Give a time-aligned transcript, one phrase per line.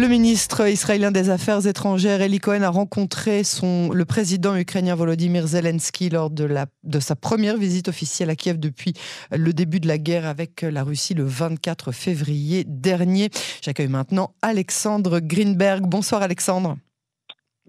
[0.00, 5.44] Le ministre israélien des Affaires étrangères, Eli Cohen, a rencontré son, le président ukrainien Volodymyr
[5.48, 6.48] Zelensky lors de,
[6.84, 8.92] de sa première visite officielle à Kiev depuis
[9.32, 13.30] le début de la guerre avec la Russie le 24 février dernier.
[13.60, 15.84] J'accueille maintenant Alexandre Greenberg.
[15.84, 16.76] Bonsoir Alexandre.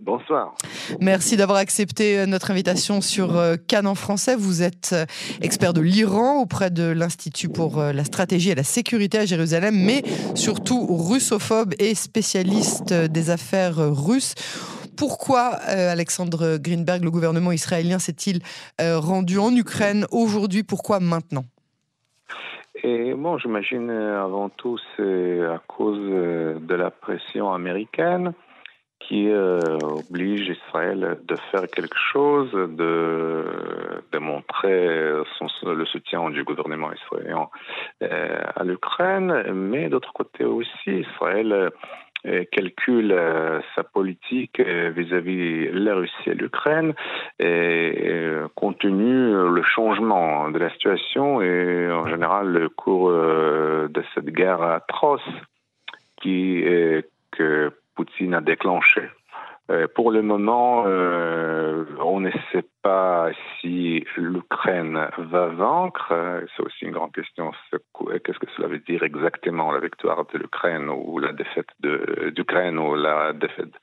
[0.01, 0.55] Bonsoir.
[1.01, 4.35] Merci d'avoir accepté euh, notre invitation sur euh, Cannes en français.
[4.35, 5.05] Vous êtes euh,
[5.41, 10.03] expert de l'Iran auprès de l'Institut pour la stratégie et la sécurité à Jérusalem, mais
[10.35, 14.35] surtout russophobe et spécialiste des affaires russes.
[14.97, 18.39] Pourquoi, Alexandre Greenberg, le gouvernement israélien s'est-il
[18.79, 20.63] rendu en Ukraine aujourd'hui?
[20.63, 21.45] Pourquoi maintenant?
[22.83, 28.33] Et bon, j'imagine avant tout c'est à cause de la pression américaine
[28.99, 33.43] qui euh, oblige Israël de faire quelque chose, de,
[34.11, 37.47] de montrer son, le soutien du gouvernement israélien
[38.03, 41.71] euh, à l'Ukraine, mais d'autre côté aussi, Israël
[42.25, 43.17] euh, calcule
[43.75, 46.93] sa politique vis-à-vis de la Russie et l'Ukraine
[47.39, 48.11] et
[48.55, 54.61] compte tenu le changement de la situation et en général le cours de cette guerre
[54.61, 55.21] atroce
[56.21, 56.65] qui
[57.31, 59.01] que Poutine a déclenché.
[59.69, 63.27] Euh, pour le moment, euh, on ne sait pas
[63.59, 66.13] si l'Ukraine va vaincre.
[66.55, 67.51] C'est aussi une grande question.
[68.23, 72.95] Qu'est-ce que cela veut dire exactement, la victoire de l'Ukraine ou la défaite d'Ukraine ou
[72.95, 73.75] la défaite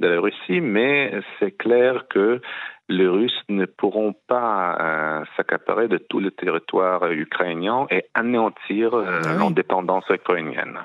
[0.00, 2.40] de la Russie Mais c'est clair que
[2.88, 9.38] les Russes ne pourront pas euh, s'accaparer de tout le territoire ukrainien et anéantir ah
[9.38, 10.80] l'indépendance ukrainienne.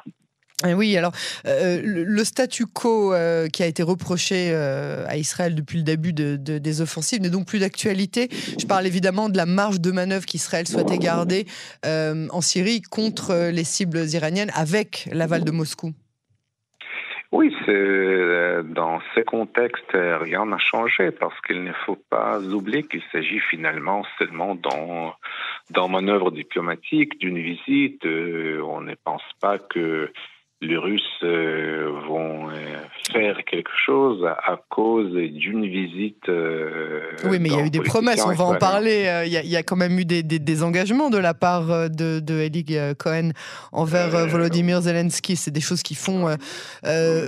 [0.64, 1.12] Eh oui, alors
[1.46, 6.14] euh, le, statu quo euh, qui a été reproché euh, à Israël depuis le début
[6.14, 8.30] des offensives n'est donc plus d'actualité.
[8.58, 11.46] Je parle évidemment de la marge de manœuvre qu'Israël souhaitait garder
[11.86, 15.92] en Syrie contre les cibles iraniennes avec l'aval de Moscou.
[17.34, 23.42] Oui, dans ces contextes, rien n'a changé parce qu'il ne faut pas oublier qu'il s'agit
[23.50, 28.06] finalement seulement dans manœuvre diplomatique, d'une visite.
[28.06, 30.10] on ne pense pas que
[30.66, 36.28] les Russes euh, vont euh, faire quelque chose à cause d'une visite.
[36.30, 39.24] Euh, oui, mais il y a eu des promesses, on va en parler.
[39.26, 42.66] Il y, a, quand même eu des, engagements de la part de, de Eli
[42.98, 43.32] Cohen
[43.72, 45.36] envers Volodymyr Zelensky.
[45.36, 46.28] C'est des choses qui font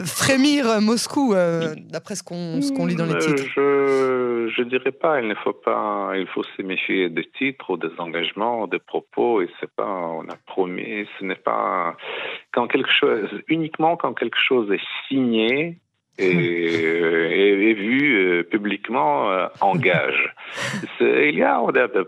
[0.05, 1.33] frémir Moscou,
[1.91, 3.43] d'après ce qu'on lit dans les titres.
[3.55, 7.77] Je ne dirais pas, il ne faut pas, il faut se méfier des titres ou
[7.77, 11.95] des engagements, des propos, et c'est pas, on a promis, ce n'est pas
[12.51, 15.77] quand quelque chose, uniquement quand quelque chose est signé,
[16.23, 20.33] et, et, vu euh, publiquement euh, engage.
[20.99, 21.61] Il y a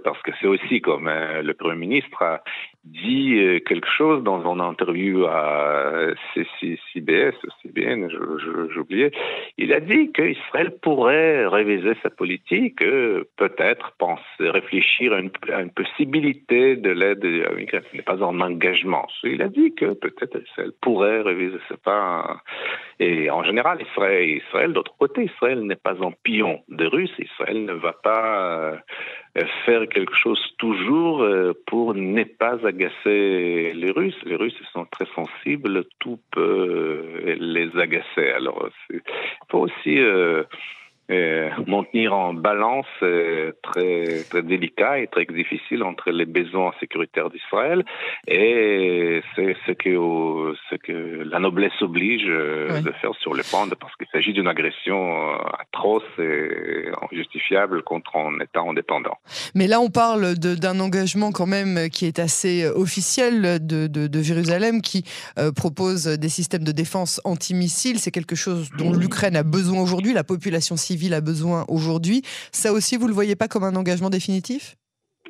[0.04, 2.42] parce que c'est aussi comme euh, le premier ministre a
[2.84, 8.10] dit quelque chose dans une interview à CBS, CBN,
[8.80, 9.12] oublié.
[9.58, 16.78] Il a dit qu'Israël pourrait réviser sa politique, peut-être penser, réfléchir à une, une possibilité
[16.78, 19.06] de l'aide à Ce n'est pas un engagement.
[19.24, 21.58] Il a dit que peut-être Israël pourrait réviser.
[21.68, 22.42] C'est pas.
[23.00, 27.14] Et en général, Israël Israël, d'autre côté, Israël n'est pas un pion des Russes.
[27.18, 28.82] Israël ne va pas
[29.36, 34.20] euh, faire quelque chose toujours euh, pour ne pas agacer les Russes.
[34.26, 38.32] Les Russes sont très sensibles, tout peut les agacer.
[38.32, 39.02] Alors, il
[39.50, 39.98] faut aussi
[41.10, 46.72] euh, euh, maintenir en balance euh, très, très délicat et très difficile entre les besoins
[46.80, 47.84] sécuritaires d'Israël
[48.28, 53.68] et c'est ce que, ce que la noblesse oblige euh, de faire sur le plan
[53.80, 59.18] parce qu'il s'agit d'une agression atroce et injustifiable contre un État indépendant.
[59.56, 64.22] Mais là, on parle d'un engagement quand même qui est assez officiel de, de, de
[64.22, 65.04] Jérusalem qui
[65.56, 68.00] propose des systèmes de défense antimissiles.
[68.00, 70.14] C'est quelque chose dont l'Ukraine a besoin aujourd'hui.
[70.14, 72.22] La population civile a besoin aujourd'hui.
[72.52, 74.76] Ça aussi, vous ne le voyez pas comme un engagement définitif?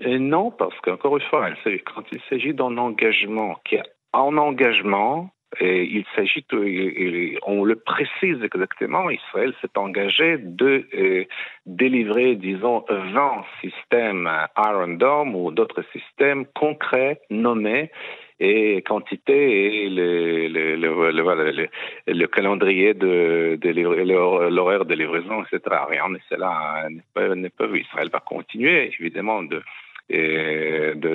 [0.05, 1.49] Non, parce qu'encore une fois,
[1.93, 5.29] quand il s'agit d'un engagement qui est en engagement,
[5.59, 6.45] il s'agit,
[7.45, 11.25] on le précise exactement, Israël s'est engagé de euh,
[11.65, 17.91] délivrer, disons, 20 systèmes Iron Dome ou d'autres systèmes concrets nommés
[18.39, 21.67] et quantité et le, le, le,
[22.07, 25.75] le calendrier de, de l'horaire de livraison, etc.
[25.89, 27.81] Rien de cela n'est pas, vu.
[27.81, 29.61] Israël va continuer, évidemment, de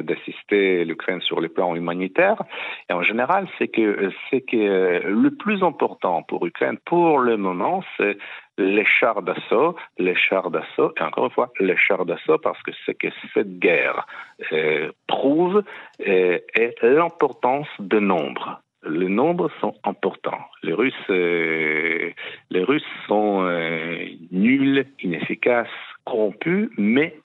[0.03, 2.41] d'assister l'Ukraine sur le plan humanitaire.
[2.89, 7.83] Et en général, c'est que c'est que le plus important pour l'Ukraine pour le moment,
[7.97, 8.17] c'est
[8.59, 12.73] les chars d'assaut, les chars d'assaut, et encore une fois, les chars d'assaut, parce que
[12.87, 14.07] ce que cette guerre
[14.53, 15.63] euh, prouve
[16.07, 18.61] euh, est l'importance de nombre.
[18.87, 20.45] les nombres sont importants.
[20.63, 22.11] Les Russes, euh,
[22.51, 25.69] les Russes sont euh, nuls, inefficaces,
[26.05, 27.19] corrompus, mais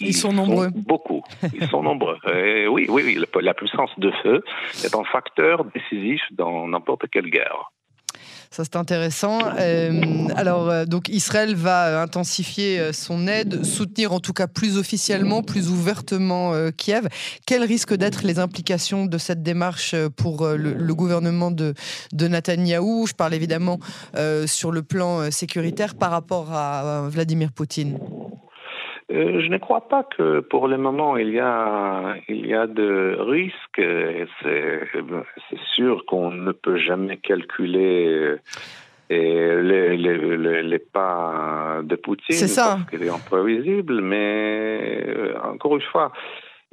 [0.00, 0.68] ils, sont nombreux.
[0.74, 1.22] beaucoup.
[1.54, 2.18] Ils sont nombreux.
[2.70, 3.24] oui, oui, oui.
[3.40, 4.42] La puissance de feu
[4.84, 7.70] est un facteur décisif dans n'importe quelle guerre.
[8.52, 9.38] Ça, c'est intéressant.
[9.60, 14.76] Euh, alors, euh, donc, Israël va intensifier euh, son aide, soutenir en tout cas plus
[14.76, 17.06] officiellement, plus ouvertement Kiev.
[17.46, 21.74] Quelles risquent d'être les implications de cette démarche pour le, gouvernement de,
[22.12, 23.06] de Netanyahou?
[23.06, 23.78] Je parle évidemment
[24.46, 27.98] sur le plan sécuritaire par rapport à Vladimir Poutine.
[29.12, 32.66] Euh, je ne crois pas que pour le moment il y a, il y a
[32.66, 33.82] de risques.
[34.38, 38.38] C'est sûr qu'on ne peut jamais calculer
[39.10, 42.76] euh, les, les, les, pas de Poutine ça.
[42.78, 46.12] parce qu'il est imprévisible, mais euh, encore une fois,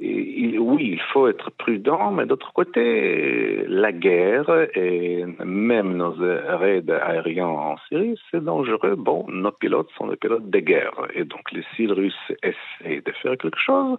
[0.00, 7.46] oui, il faut être prudent, mais d'autre côté, la guerre et même nos raids aériens
[7.46, 8.94] en Syrie, c'est dangereux.
[8.96, 10.94] Bon, nos pilotes sont des pilotes de guerre.
[11.14, 11.42] Et donc,
[11.74, 13.98] si les Russes essaient de faire quelque chose,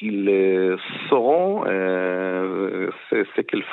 [0.00, 0.78] ils
[1.08, 3.64] sauront euh, ce qu'il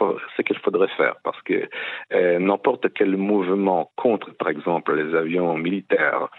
[0.45, 1.69] qu'il faudrait faire parce que
[2.13, 6.29] euh, n'importe quel mouvement contre, par exemple, les avions militaires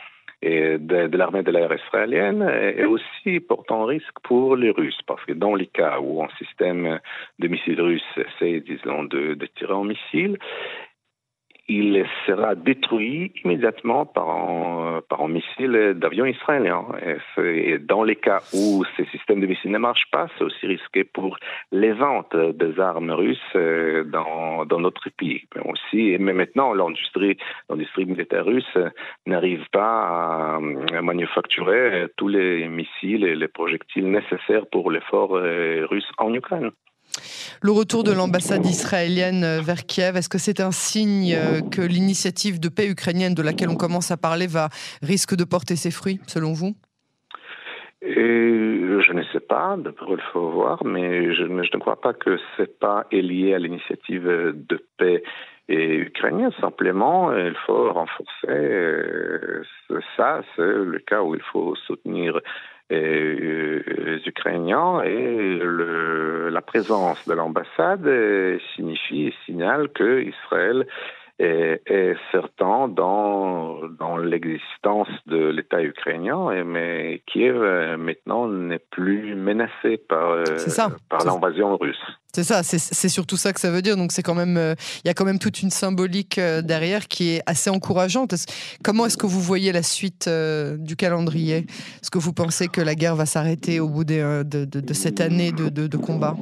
[0.42, 2.42] et de, l'armée de l'air israélienne
[2.76, 7.00] et aussi portant risque pour les Russes, parce que dans les cas où un système
[7.38, 10.38] de missiles russes essaie, disons, de, de tirer un missile,
[11.68, 16.84] il sera détruit immédiatement par un, par un missile d'avion israélien.
[17.38, 21.04] Et, dans les cas où ces systèmes de missiles ne marchent pas, c'est aussi risqué
[21.04, 21.38] pour
[21.72, 25.42] les ventes des armes russes euh, dans, dans notre pays.
[25.54, 27.36] Mais aussi, mais maintenant, l'industrie,
[27.68, 28.78] l'industrie militaire russe
[29.26, 30.60] n'arrive pas à,
[31.02, 36.70] manufacturer tous les missiles et les projectiles nécessaires pour l'effort euh, russe en Ukraine.
[37.62, 41.80] Le retour de l'ambassade israélienne euh, vers Kiev, est-ce que c'est un signe euh, que
[41.80, 44.68] l'initiative de paix ukrainienne de laquelle on commence à parler va
[45.02, 46.74] risque de porter ses fruits, selon vous?
[48.02, 53.06] Je ne sais pas, il faut voir, mais je, ne crois pas que c'est pas
[53.10, 55.22] lié à l'initiative de paix
[55.68, 56.52] ukrainienne.
[56.60, 59.62] Simplement, il faut renforcer euh,
[60.16, 60.42] ça.
[60.54, 62.40] C'est le cas où il faut soutenir
[64.26, 68.08] Ukrainiens et le, la présence de l'ambassade
[68.74, 70.86] signifie et signale que Israël
[71.38, 77.56] est, est certain dans, dans l'existence de l'État ukrainien, mais Kiev
[77.98, 80.44] maintenant n'est plus menacé par, euh,
[81.08, 81.96] par l'invasion russe.
[82.32, 83.96] C'est ça, c'est surtout ça que ça veut dire.
[83.96, 84.74] Donc c'est quand même, euh,
[85.04, 88.34] il y a quand même toute une symbolique euh, derrière qui est assez encourageante.
[88.82, 90.28] Comment est-ce que vous voyez la suite
[90.78, 91.66] du calendrier?
[92.02, 95.20] Est-ce que vous pensez que la guerre va s'arrêter au bout de, de, de, cette
[95.20, 96.34] année de, de combat?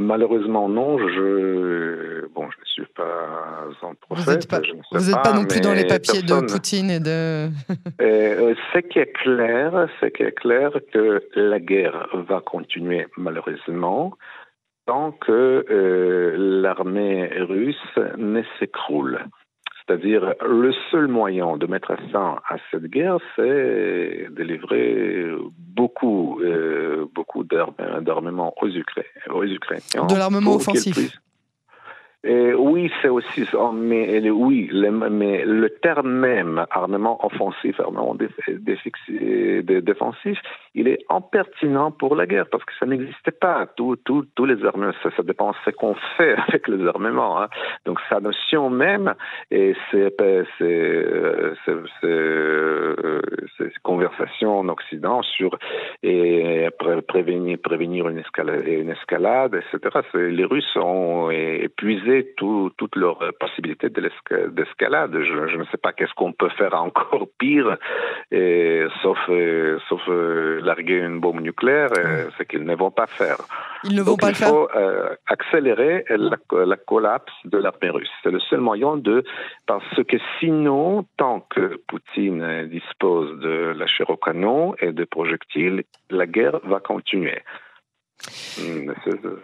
[0.00, 0.98] Malheureusement, non.
[0.98, 4.48] Je bon, je ne suis pas en prophète.
[4.92, 7.48] Vous n'êtes pas, non plus dans les papiers de Poutine et de.
[8.00, 14.12] Euh, ce qui est clair, c'est qui est clair que la guerre va continuer malheureusement
[14.86, 19.20] tant que euh, l'armée russe ne s'écroule.
[19.90, 27.06] C'est-à-dire, le seul moyen de mettre fin à cette guerre, c'est de livrer beaucoup, euh,
[27.12, 30.06] beaucoup d'armement aux, Ukrainiens.
[30.06, 31.20] De l'armement offensif
[32.22, 38.14] oui, c'est aussi mais oui, mais le terme même armement offensif, armement
[39.80, 40.38] défensif,
[40.74, 43.66] il est impertinent pour la guerre parce que ça n'existait pas.
[43.76, 43.96] Tous
[44.44, 47.42] les armements, ça, dépend de ce qu'on fait avec les armements.
[47.42, 47.48] Hein.
[47.86, 49.14] Donc sa notion même,
[49.50, 50.14] et c'est
[53.58, 55.58] ces conversations en Occident sur
[56.02, 56.68] et
[57.08, 60.00] prévenir, une escalade etc.
[60.14, 65.12] Les Russes ont épuisé toutes leurs possibilités d'escalade.
[65.12, 67.76] Je, ne sais pas qu'est-ce qu'on peut faire encore pire,
[68.30, 73.06] et, sauf, euh, sauf euh, larguer une bombe nucléaire, euh, ce qu'ils ne vont pas
[73.06, 73.38] faire.
[73.84, 74.68] Ils ne vont pas il faut
[75.26, 78.10] accélérer la, collapse de l'armée russe.
[78.22, 79.24] C'est le seul moyen de...
[79.66, 85.84] Parce que sinon, tant que Poutine dispose de la chair au canon et de projectiles,
[86.10, 87.40] la guerre va continuer.
[88.58, 88.92] Mm,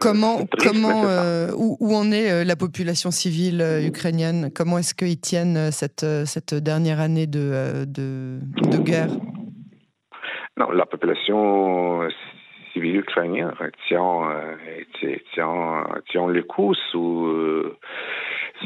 [0.00, 4.50] comment, comment euh, où, en est euh, la population civile euh, ukrainienne?
[4.54, 8.38] Comment est-ce qu'ils tiennent cette, cette dernière année de, de,
[8.70, 9.08] de, guerre?
[10.58, 12.08] Non, la population
[12.72, 13.52] civile ukrainienne
[13.88, 14.22] tient,
[15.34, 17.32] tient, tient, le coup sous,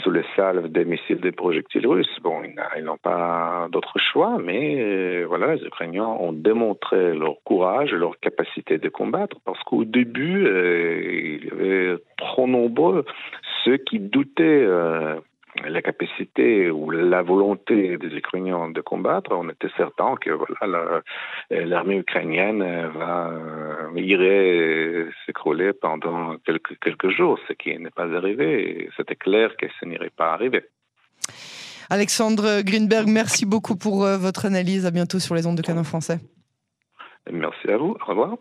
[0.03, 2.19] sous les salves des missiles des projectiles russes.
[2.23, 2.43] Bon,
[2.77, 8.79] ils n'ont pas d'autre choix, mais voilà, les Ukrainiens ont démontré leur courage, leur capacité
[8.79, 13.05] de combattre, parce qu'au début, il y avait trop nombreux
[13.65, 14.67] ceux qui doutaient
[15.67, 21.03] la capacité ou la volonté des Ukrainiens de combattre, on était certain que voilà
[21.51, 22.63] l'armée ukrainienne
[22.95, 23.31] va
[23.97, 28.91] irait s'écrouler pendant quelques, quelques jours, ce qui n'est pas arrivé.
[28.97, 30.65] C'était clair que ce n'irait pas arriver.
[31.91, 34.87] Alexandre Greenberg, merci beaucoup pour euh, votre analyse.
[34.87, 36.19] À bientôt sur les ondes de Canon français.
[37.31, 37.97] Merci à vous.
[38.01, 38.37] Au revoir.